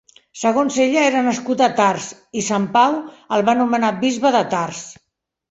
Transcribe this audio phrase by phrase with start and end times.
[0.43, 2.07] Segons ella, era nascut a Tars,
[2.41, 2.97] i Sant Pau
[3.39, 4.83] el va nomenar bisbe de Tars.